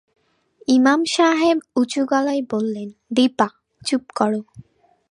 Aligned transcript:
ইমাম 0.67 1.01
সাহেব 1.05 1.57
উঁচু 1.75 2.01
গলায় 2.05 2.43
বললেন, 2.49 2.89
দিপা, 3.15 3.47
চুপ 3.81 4.03
কর। 4.15 4.33